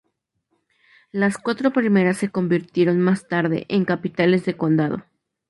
Las 1.11 1.37
cuatro 1.37 1.71
primeras 1.71 2.17
se 2.17 2.31
convirtieron 2.31 2.99
más 3.01 3.27
tarde 3.27 3.67
en 3.69 3.85
capitales 3.85 4.43
de 4.45 4.57
condado. 4.57 5.03